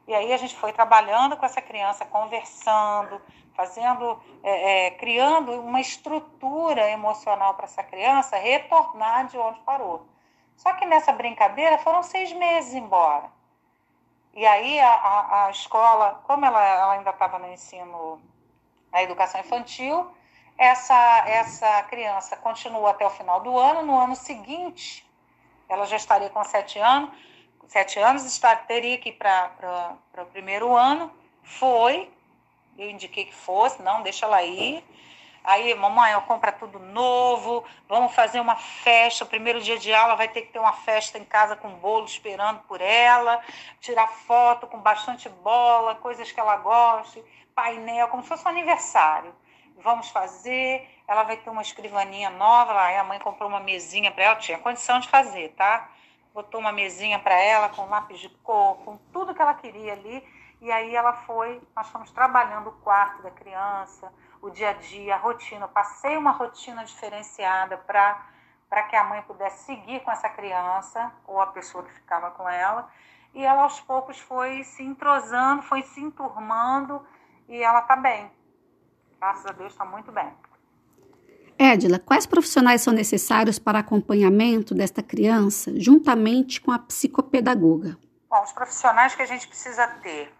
E 0.06 0.14
aí 0.14 0.32
a 0.32 0.37
gente 0.37 0.54
foi 0.56 0.73
trabalhando 0.73 1.37
com 1.37 1.46
essa 1.46 1.62
criança, 1.62 2.04
conversando, 2.04 3.20
fazendo, 3.54 4.20
é, 4.42 4.87
é, 4.87 4.90
criando 4.92 5.52
uma 5.52 5.80
estrutura 5.80 6.90
emocional 6.90 7.54
para 7.54 7.64
essa 7.64 7.82
criança 7.82 8.37
retornar 8.37 9.26
de 9.26 9.38
onde 9.38 9.61
parou. 9.61 10.06
Só 10.56 10.73
que 10.75 10.84
nessa 10.84 11.12
brincadeira 11.12 11.78
foram 11.78 12.02
seis 12.02 12.32
meses 12.32 12.75
embora. 12.75 13.30
E 14.34 14.44
aí 14.44 14.80
a, 14.80 14.92
a, 14.92 15.46
a 15.46 15.50
escola, 15.50 16.20
como 16.25 16.44
ela, 16.44 16.62
ela 16.62 16.92
ainda 16.94 17.11
estava 17.11 17.38
no 17.38 17.52
ensino, 17.52 18.20
na 18.92 19.02
educação 19.02 19.40
infantil, 19.40 20.11
essa, 20.58 21.25
essa 21.26 21.82
criança 21.84 22.37
continuou 22.37 22.87
até 22.87 23.06
o 23.06 23.11
final 23.11 23.40
do 23.40 23.58
ano. 23.58 23.82
No 23.82 23.99
ano 23.99 24.16
seguinte, 24.16 25.08
ela 25.68 25.87
já 25.87 25.96
estaria 25.96 26.30
com 26.30 26.42
sete 26.44 26.78
anos, 26.78 27.11
sete 27.68 27.99
anos, 27.99 28.40
teria 28.66 28.99
que 28.99 29.11
ir 29.11 29.12
para 29.12 29.97
o 30.18 30.26
primeiro 30.26 30.75
ano. 30.75 31.11
Foi, 31.42 32.11
eu 32.78 32.90
indiquei 32.90 33.26
que 33.26 33.35
fosse, 33.35 33.83
não, 33.83 34.02
deixa 34.02 34.26
ela 34.26 34.42
ir. 34.42 34.85
Aí, 35.44 35.75
mamãe, 35.75 36.12
eu 36.12 36.23
compro 36.23 36.50
tudo 36.52 36.78
novo, 36.78 37.62
vamos 37.87 38.14
fazer 38.14 38.40
uma 38.40 38.56
festa. 38.56 39.25
O 39.25 39.26
primeiro 39.26 39.61
dia 39.61 39.78
de 39.78 39.92
aula 39.92 40.16
vai 40.16 40.26
ter 40.26 40.40
que 40.40 40.52
ter 40.52 40.59
uma 40.59 40.73
festa 40.73 41.18
em 41.18 41.25
casa 41.25 41.54
com 41.54 41.68
bolo 41.68 42.06
esperando 42.06 42.61
por 42.61 42.80
ela, 42.80 43.42
tirar 43.78 44.09
foto 44.09 44.66
com 44.66 44.78
bastante 44.78 45.28
bola, 45.28 45.97
coisas 45.97 46.33
que 46.33 46.40
ela 46.40 46.56
goste, 46.56 47.23
painel, 47.54 48.09
como 48.09 48.23
se 48.23 48.28
fosse 48.30 48.47
um 48.47 48.49
aniversário. 48.49 49.35
Vamos 49.76 50.09
fazer. 50.09 50.88
Ela 51.06 51.25
vai 51.25 51.37
ter 51.37 51.50
uma 51.50 51.61
escrivaninha 51.61 52.30
nova. 52.30 52.80
Aí 52.80 52.97
a 52.97 53.04
mãe 53.04 53.18
comprou 53.18 53.47
uma 53.47 53.61
mesinha 53.61 54.11
para 54.11 54.25
ela, 54.25 54.37
tinha 54.37 54.56
condição 54.59 54.99
de 54.99 55.09
fazer, 55.09 55.50
tá? 55.50 55.90
Botou 56.35 56.61
uma 56.61 56.73
mesinha 56.73 57.19
para 57.19 57.35
ela 57.35 57.69
com 57.71 57.88
lápis 57.88 58.19
de 58.19 58.29
cor, 58.29 58.76
com 58.85 58.99
tudo 59.12 59.35
que 59.35 59.41
ela 59.41 59.55
queria 59.55 59.93
ali. 59.93 60.23
E 60.61 60.71
aí 60.71 60.95
ela 60.95 61.12
foi, 61.12 61.62
nós 61.76 61.88
fomos 61.88 62.11
trabalhando 62.11 62.71
o 62.71 62.73
quarto 62.73 63.23
da 63.23 63.31
criança, 63.31 64.12
o 64.43 64.50
dia 64.50 64.71
a 64.71 64.73
dia, 64.73 65.14
a 65.14 65.19
rotina. 65.19 65.67
Eu 65.67 65.69
passei 65.69 66.17
uma 66.17 66.33
rotina 66.33 66.85
diferenciada 66.85 67.79
para 67.79 68.35
para 68.69 68.83
que 68.85 68.97
a 68.97 69.05
mãe 69.05 69.23
pudesse 69.23 69.67
seguir 69.67 70.00
com 70.00 70.11
essa 70.11 70.29
criança 70.29 71.12
ou 71.29 71.41
a 71.41 71.47
pessoa 71.47 71.85
que 71.85 71.93
ficava 71.93 72.33
com 72.33 72.49
ela. 72.49 72.91
E 73.33 73.45
ela 73.45 73.62
aos 73.62 73.81
poucos 73.81 74.19
foi 74.19 74.64
se 74.64 74.83
entrosando, 74.83 75.62
foi 75.62 75.83
se 75.83 76.00
enturmando 76.00 77.07
e 77.49 77.62
ela 77.62 77.81
está 77.81 77.95
bem. 77.95 78.33
Graças 79.21 79.47
a 79.47 79.53
Deus 79.53 79.73
está 79.73 79.85
muito 79.85 80.11
bem. 80.11 80.33
Edila, 81.58 81.99
quais 81.99 82.26
profissionais 82.26 82.80
são 82.82 82.92
necessários 82.92 83.58
para 83.58 83.78
acompanhamento 83.78 84.75
desta 84.75 85.02
criança, 85.02 85.73
juntamente 85.76 86.61
com 86.61 86.73
a 86.73 86.78
psicopedagoga? 86.78 87.96
Bom, 88.28 88.42
os 88.42 88.52
profissionais 88.52 89.14
que 89.14 89.23
a 89.23 89.26
gente 89.26 89.46
precisa 89.46 89.87
ter 90.02 90.32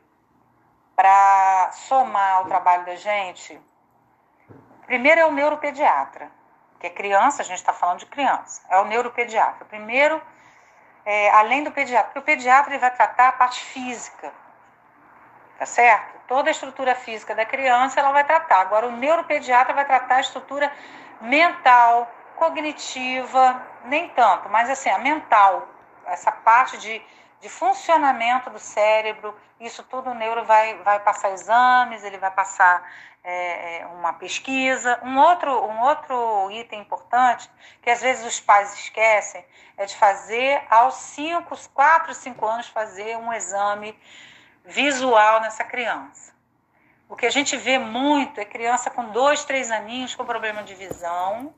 para 0.97 1.71
somar 1.73 2.37
ao 2.37 2.47
trabalho 2.47 2.85
da 2.85 2.97
gente, 2.97 3.61
primeiro 4.87 5.21
é 5.21 5.27
o 5.27 5.33
neuropediatra, 5.33 6.31
que 6.81 6.87
é 6.87 6.91
criança, 6.91 7.43
a 7.43 7.45
gente 7.45 7.59
está 7.59 7.73
falando 7.73 8.01
de 8.01 8.07
criança, 8.07 8.63
é 8.69 8.79
o 8.81 8.85
neuropediatra. 8.85 9.65
Primeiro, 9.65 10.21
é, 11.05 11.31
além 11.31 11.63
do 11.63 11.71
pediatra, 11.71 12.07
porque 12.07 12.19
o 12.19 12.23
pediatra 12.23 12.73
ele 12.73 12.81
vai 12.81 12.95
tratar 12.95 13.29
a 13.29 13.33
parte 13.33 13.61
física, 13.61 14.33
tá 15.59 15.67
certo? 15.67 16.15
Toda 16.27 16.51
a 16.51 16.53
estrutura 16.53 16.95
física 16.95 17.35
da 17.35 17.45
criança 17.45 18.01
ela 18.01 18.11
vai 18.11 18.25
tratar. 18.25 18.61
Agora, 18.61 18.89
o 18.89 18.93
neuropediatra 18.93 19.75
vai 19.75 19.85
tratar 19.85 20.17
a 20.17 20.21
estrutura 20.21 20.73
mental, 21.25 22.11
cognitiva, 22.37 23.63
nem 23.85 24.09
tanto, 24.11 24.49
mas 24.49 24.69
assim, 24.71 24.91
a 24.91 24.99
mental, 24.99 25.69
essa 26.07 26.31
parte 26.31 26.77
de, 26.79 27.03
de 27.41 27.49
funcionamento 27.49 28.51
do 28.51 28.59
cérebro, 28.59 29.35
isso 29.61 29.83
tudo 29.85 30.11
o 30.11 30.15
neuro 30.15 30.45
vai, 30.45 30.75
vai 30.83 31.01
passar 31.01 31.31
exames, 31.31 32.03
ele 32.05 32.19
vai 32.19 32.31
passar 32.31 32.83
é, 33.23 33.79
é, 33.81 33.87
uma 33.87 34.13
pesquisa. 34.13 35.01
Um 35.03 35.19
outro, 35.19 35.51
um 35.51 35.81
outro 35.81 36.51
item 36.51 36.83
importante, 36.83 37.51
que 37.81 37.89
às 37.89 38.03
vezes 38.03 38.27
os 38.27 38.41
pais 38.41 38.75
esquecem, 38.75 39.45
é 39.79 39.87
de 39.87 39.97
fazer 39.97 40.63
aos 40.69 40.95
5, 40.95 41.57
4, 41.73 42.15
5 42.15 42.47
anos, 42.47 42.69
fazer 42.69 43.17
um 43.17 43.33
exame 43.33 43.99
visual 44.65 45.41
nessa 45.41 45.65
criança. 45.65 46.34
O 47.15 47.17
que 47.17 47.27
a 47.27 47.31
gente 47.31 47.57
vê 47.57 47.79
muito 47.79 48.41
é 48.41 48.45
criança 48.45 48.91
com 48.91 49.11
dois, 49.11 49.45
três 49.45 49.71
aninhos 49.71 50.17
com 50.17 50.25
problema 50.25 50.65
de 50.65 50.75
visão, 50.75 51.55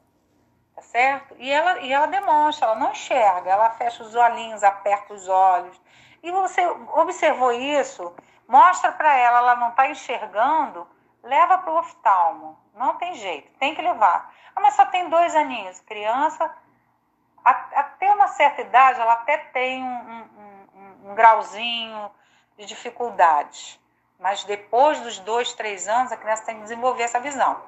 tá 0.75 0.83
certo? 0.83 1.35
E 1.39 1.51
ela, 1.51 1.81
e 1.81 1.91
ela 1.91 2.05
demonstra, 2.05 2.67
ela 2.67 2.77
não 2.77 2.91
enxerga, 2.91 3.53
ela 3.53 3.71
fecha 3.71 4.03
os 4.03 4.15
olhinhos, 4.15 4.63
aperta 4.63 5.15
os 5.15 5.27
olhos. 5.27 5.81
E 6.23 6.31
você 6.31 6.61
observou 6.93 7.53
isso, 7.53 8.15
mostra 8.47 8.93
para 8.93 9.17
ela, 9.17 9.39
ela 9.39 9.57
não 9.57 9.71
está 9.71 9.89
enxergando, 9.89 10.87
leva 11.23 11.57
para 11.57 11.73
o 11.73 11.79
oftalmo. 11.79 12.59
Não 12.75 12.99
tem 12.99 13.15
jeito, 13.15 13.51
tem 13.59 13.75
que 13.75 13.81
levar. 13.81 14.31
Ah, 14.55 14.61
mas 14.61 14.75
só 14.75 14.85
tem 14.85 15.09
dois 15.09 15.35
aninhos. 15.35 15.81
Criança, 15.81 16.55
até 17.43 18.13
uma 18.13 18.29
certa 18.29 18.61
idade, 18.61 19.01
ela 19.01 19.15
até 19.15 19.39
tem 19.39 19.83
um, 19.83 19.87
um, 19.89 20.29
um, 20.75 21.13
um 21.13 21.15
grauzinho 21.15 22.11
de 22.59 22.67
dificuldade. 22.67 23.81
Mas 24.19 24.45
depois 24.45 25.01
dos 25.01 25.19
dois, 25.19 25.53
três 25.53 25.89
anos, 25.89 26.13
a 26.13 26.17
criança 26.17 26.45
tem 26.45 26.57
que 26.57 26.63
desenvolver 26.63 27.03
essa 27.03 27.21
visão. 27.21 27.61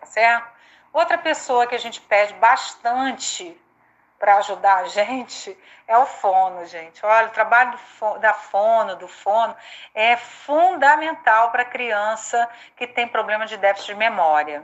Tá 0.00 0.06
certo? 0.06 0.48
Outra 0.92 1.16
pessoa 1.16 1.66
que 1.66 1.74
a 1.74 1.78
gente 1.78 2.00
pede 2.00 2.34
bastante 2.34 3.58
para 4.18 4.36
ajudar 4.36 4.76
a 4.76 4.84
gente 4.84 5.58
é 5.88 5.98
o 5.98 6.06
fono, 6.06 6.64
gente. 6.66 7.04
Olha, 7.04 7.26
o 7.26 7.30
trabalho 7.30 7.78
da 8.20 8.32
fono, 8.32 8.94
do 8.96 9.08
fono, 9.08 9.56
é 9.94 10.16
fundamental 10.16 11.50
para 11.50 11.62
a 11.62 11.66
criança 11.66 12.48
que 12.76 12.86
tem 12.86 13.08
problema 13.08 13.46
de 13.46 13.56
déficit 13.56 13.88
de 13.88 13.94
memória. 13.94 14.62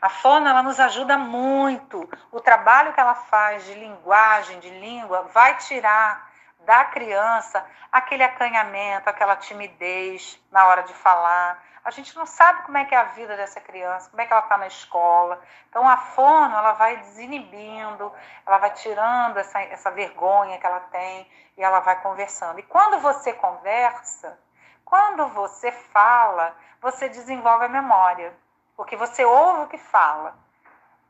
A 0.00 0.08
fono 0.08 0.46
ela 0.46 0.62
nos 0.62 0.78
ajuda 0.78 1.16
muito. 1.16 2.08
O 2.30 2.40
trabalho 2.40 2.92
que 2.92 3.00
ela 3.00 3.14
faz 3.14 3.64
de 3.64 3.74
linguagem, 3.74 4.60
de 4.60 4.68
língua, 4.68 5.22
vai 5.32 5.56
tirar 5.56 6.30
da 6.64 6.84
criança 6.84 7.64
aquele 7.94 8.24
acanhamento, 8.24 9.08
aquela 9.08 9.36
timidez 9.36 10.40
na 10.50 10.66
hora 10.66 10.82
de 10.82 10.92
falar. 10.94 11.62
A 11.84 11.90
gente 11.90 12.16
não 12.16 12.26
sabe 12.26 12.62
como 12.62 12.76
é 12.76 12.84
que 12.84 12.94
é 12.94 12.98
a 12.98 13.04
vida 13.04 13.36
dessa 13.36 13.60
criança, 13.60 14.10
como 14.10 14.20
é 14.20 14.26
que 14.26 14.32
ela 14.32 14.42
está 14.42 14.58
na 14.58 14.66
escola. 14.66 15.40
Então 15.68 15.88
a 15.88 15.96
fono 15.96 16.56
ela 16.56 16.72
vai 16.72 16.96
desinibindo, 16.96 18.12
ela 18.44 18.58
vai 18.58 18.70
tirando 18.72 19.36
essa, 19.36 19.60
essa 19.60 19.90
vergonha 19.90 20.58
que 20.58 20.66
ela 20.66 20.80
tem 20.80 21.30
e 21.56 21.62
ela 21.62 21.80
vai 21.80 22.00
conversando. 22.00 22.58
E 22.58 22.62
quando 22.62 22.98
você 22.98 23.32
conversa, 23.34 24.36
quando 24.84 25.28
você 25.28 25.70
fala, 25.70 26.56
você 26.80 27.08
desenvolve 27.08 27.66
a 27.66 27.68
memória, 27.68 28.34
porque 28.76 28.96
você 28.96 29.24
ouve 29.24 29.60
o 29.60 29.68
que 29.68 29.78
fala, 29.78 30.34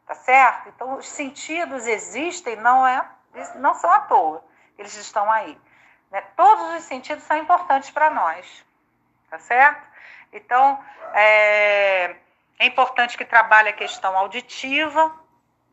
tá 0.06 0.14
certo? 0.14 0.68
Então 0.68 0.96
os 0.96 1.08
sentidos 1.08 1.86
existem, 1.86 2.56
não 2.56 2.86
é, 2.86 3.08
não 3.54 3.74
são 3.74 3.90
à 3.90 4.00
toa 4.00 4.44
eles 4.78 4.94
estão 4.96 5.30
aí. 5.30 5.58
Né? 6.10 6.20
Todos 6.36 6.76
os 6.76 6.84
sentidos 6.84 7.24
são 7.24 7.36
importantes 7.36 7.90
para 7.90 8.10
nós, 8.10 8.64
tá 9.30 9.38
certo? 9.38 9.82
Então, 10.32 10.78
é, 11.12 12.16
é 12.58 12.66
importante 12.66 13.16
que 13.16 13.24
trabalhe 13.24 13.68
a 13.68 13.72
questão 13.72 14.16
auditiva 14.16 15.14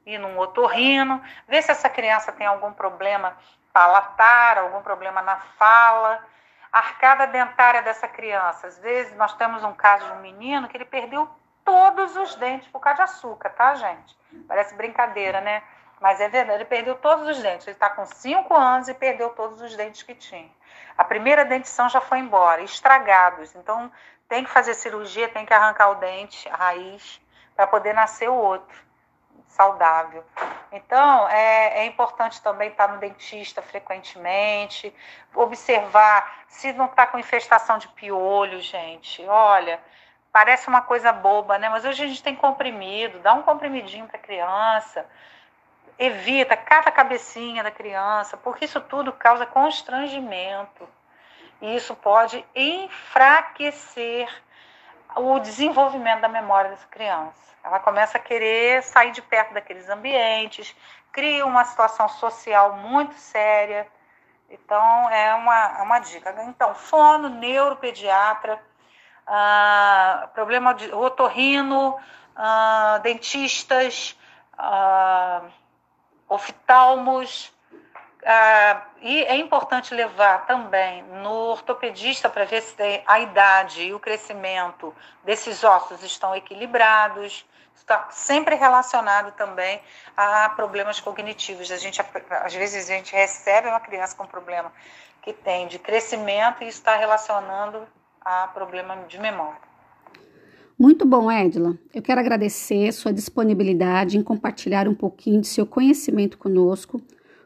e 0.06 0.18
num 0.18 0.38
otorrino, 0.40 1.22
ver 1.48 1.62
se 1.62 1.72
essa 1.72 1.90
criança 1.90 2.32
tem 2.32 2.48
algum 2.48 2.74
problema 2.74 3.38
palatar, 3.72 4.58
algum 4.58 4.82
problema 4.82 5.22
na 5.22 5.38
fala, 5.38 6.24
arcada 6.72 7.28
dentária 7.28 7.82
dessa 7.82 8.08
criança. 8.08 8.68
Às 8.68 8.80
vezes 8.80 9.16
nós 9.16 9.34
temos 9.36 9.64
um 9.64 9.74
caso 9.74 10.06
de 10.06 10.12
um 10.14 10.22
menino 10.22 10.68
que 10.68 10.78
ele 10.78 10.86
perdeu 10.86 11.30
todos 11.64 12.16
os 12.16 12.36
dentes 12.36 12.68
por 12.70 12.80
causa 12.80 12.98
de 12.98 13.02
açúcar, 13.04 13.50
tá, 13.52 13.76
gente? 13.76 14.18
Parece 14.48 14.76
brincadeira, 14.76 15.42
né? 15.42 15.62
Mas 16.02 16.20
é 16.20 16.28
verdade, 16.28 16.58
ele 16.58 16.66
perdeu 16.66 16.96
todos 16.96 17.28
os 17.28 17.38
dentes. 17.44 17.68
Ele 17.68 17.76
está 17.76 17.88
com 17.92 18.04
5 18.04 18.52
anos 18.56 18.88
e 18.88 18.94
perdeu 18.94 19.30
todos 19.30 19.62
os 19.62 19.76
dentes 19.76 20.02
que 20.02 20.16
tinha. 20.16 20.50
A 20.98 21.04
primeira 21.04 21.46
dentição 21.46 21.88
já 21.88 22.02
foi 22.02 22.18
embora, 22.18 22.64
estragados. 22.64 23.54
Então 23.56 23.92
tem 24.28 24.44
que 24.44 24.50
fazer 24.50 24.74
cirurgia, 24.74 25.30
tem 25.30 25.46
que 25.46 25.54
arrancar 25.54 25.92
o 25.92 25.96
dente, 25.96 26.50
a 26.50 26.56
raiz, 26.56 27.22
para 27.56 27.68
poder 27.68 27.94
nascer 27.94 28.28
o 28.30 28.34
outro, 28.34 28.76
saudável. 29.48 30.26
Então 30.72 31.30
é, 31.30 31.82
é 31.82 31.86
importante 31.86 32.42
também 32.42 32.70
estar 32.70 32.88
no 32.88 32.98
dentista 32.98 33.62
frequentemente, 33.62 34.92
observar 35.36 36.46
se 36.48 36.74
não 36.74 36.86
está 36.86 37.06
com 37.06 37.20
infestação 37.20 37.78
de 37.78 37.88
piolho, 37.90 38.60
gente. 38.60 39.24
Olha, 39.28 39.80
parece 40.32 40.68
uma 40.68 40.82
coisa 40.82 41.12
boba, 41.14 41.60
né? 41.60 41.70
Mas 41.70 41.86
hoje 41.86 42.04
a 42.04 42.08
gente 42.08 42.24
tem 42.24 42.36
comprimido, 42.36 43.20
dá 43.20 43.34
um 43.34 43.44
comprimidinho 43.44 44.08
para 44.08 44.18
criança 44.18 45.06
evita, 46.02 46.58
cata 46.58 46.90
a 46.90 46.92
cabecinha 46.92 47.62
da 47.62 47.70
criança, 47.70 48.36
porque 48.36 48.66
isso 48.66 48.82
tudo 48.82 49.14
causa 49.14 49.46
constrangimento. 49.46 50.90
E 51.62 51.76
isso 51.76 51.96
pode 51.96 52.44
enfraquecer 52.56 54.28
o 55.16 55.38
desenvolvimento 55.38 56.22
da 56.22 56.28
memória 56.28 56.72
dessa 56.72 56.88
criança. 56.88 57.40
Ela 57.64 57.80
começa 57.80 58.18
a 58.18 58.22
querer 58.22 58.82
sair 58.82 59.12
de 59.12 59.22
perto 59.22 59.54
daqueles 59.54 59.88
ambientes, 59.90 60.76
cria 61.12 61.46
uma 61.46 61.64
situação 61.66 62.10
social 62.10 62.78
muito 62.78 63.14
séria. 63.14 63.88
Então, 64.50 65.08
é 65.12 65.36
uma, 65.36 65.78
é 65.78 65.82
uma 65.84 66.00
dica. 66.00 66.36
Então, 66.48 66.74
fono, 66.74 67.30
neuropediatra, 67.30 68.60
ah, 69.28 70.30
problema 70.34 70.74
de 70.74 70.92
otorrino, 70.92 71.96
ah, 72.36 73.00
dentistas, 73.04 74.18
ah, 74.58 75.44
oftalmos. 76.32 77.52
Ah, 78.24 78.84
e 79.02 79.24
é 79.24 79.36
importante 79.36 79.94
levar 79.94 80.46
também 80.46 81.04
no 81.04 81.32
ortopedista 81.52 82.30
para 82.30 82.46
ver 82.46 82.62
se 82.62 83.04
a 83.06 83.20
idade 83.20 83.84
e 83.84 83.94
o 83.94 84.00
crescimento 84.00 84.96
desses 85.24 85.64
ossos 85.64 86.02
estão 86.04 86.34
equilibrados. 86.36 87.46
Está 87.76 88.08
sempre 88.12 88.56
relacionado 88.56 89.32
também 89.34 89.82
a 90.16 90.50
problemas 90.50 91.00
cognitivos. 91.00 91.72
A 91.72 91.78
gente, 91.78 92.00
às 92.30 92.54
vezes 92.54 92.90
a 92.90 92.94
gente 92.94 93.14
recebe 93.14 93.68
uma 93.68 93.80
criança 93.80 94.16
com 94.16 94.26
problema 94.26 94.72
que 95.22 95.34
tem 95.34 95.68
de 95.68 95.80
crescimento 95.80 96.64
e 96.64 96.68
está 96.68 96.96
relacionando 96.96 97.88
a 98.24 98.48
problema 98.48 98.96
de 99.08 99.20
memória. 99.20 99.71
Muito 100.82 101.06
bom, 101.06 101.32
Edila. 101.32 101.76
Eu 101.94 102.02
quero 102.02 102.20
agradecer 102.20 102.92
sua 102.92 103.14
disponibilidade 103.14 104.18
em 104.18 104.24
compartilhar 104.24 104.88
um 104.88 104.96
pouquinho 104.96 105.40
de 105.40 105.46
seu 105.46 105.64
conhecimento 105.64 106.40
conosco. 106.40 107.00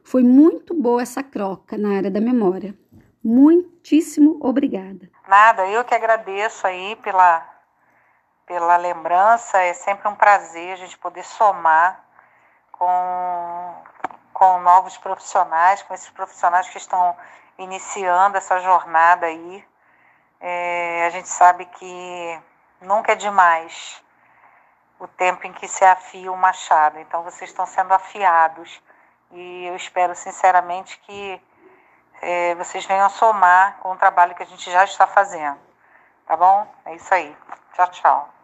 Foi 0.06 0.24
muito 0.24 0.74
boa 0.74 1.02
essa 1.02 1.22
troca 1.22 1.78
na 1.78 1.98
área 1.98 2.10
da 2.10 2.22
memória. 2.22 2.74
Muitíssimo 3.22 4.40
obrigada. 4.42 5.12
Nada, 5.28 5.68
eu 5.68 5.84
que 5.84 5.94
agradeço 5.94 6.66
aí 6.66 6.96
pela, 7.04 7.46
pela 8.46 8.78
lembrança. 8.78 9.58
É 9.58 9.74
sempre 9.74 10.08
um 10.08 10.16
prazer 10.16 10.72
a 10.72 10.78
gente 10.78 10.98
poder 10.98 11.26
somar 11.26 12.06
com, 12.72 13.76
com 14.32 14.62
novos 14.62 14.96
profissionais, 14.96 15.84
com 15.84 15.94
esses 15.94 16.10
profissionais 16.10 16.70
que 16.70 16.78
estão 16.78 17.14
iniciando 17.60 18.38
essa 18.38 18.62
jornada 18.62 19.26
aí. 19.26 19.62
É, 20.40 21.06
a 21.06 21.10
gente 21.10 21.28
sabe 21.28 21.66
que 21.66 22.40
nunca 22.86 23.12
é 23.12 23.16
demais 23.16 24.02
o 25.00 25.08
tempo 25.08 25.46
em 25.46 25.54
que 25.54 25.68
se 25.68 25.84
afia 25.84 26.32
o 26.32 26.38
machado. 26.38 27.00
Então 27.00 27.24
vocês 27.24 27.50
estão 27.50 27.66
sendo 27.66 27.94
afiados 27.94 28.82
e 29.32 29.66
eu 29.66 29.76
espero 29.76 30.16
sinceramente 30.16 30.98
que 31.00 31.42
é, 32.22 32.56
vocês 32.56 32.86
venham 32.86 33.10
somar 33.10 33.78
com 33.80 33.92
o 33.92 33.98
trabalho 33.98 34.36
que 34.36 34.44
a 34.44 34.48
gente 34.48 34.72
já 34.72 34.84
está 34.84 35.06
fazendo. 35.06 35.60
Tá 36.26 36.36
bom? 36.38 36.68
É 36.86 36.96
isso 36.96 37.14
aí. 37.14 37.36
Tchau, 37.74 37.88
tchau. 37.92 38.35